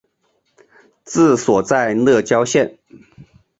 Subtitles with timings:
[1.05, 2.79] 治所在乐郊县。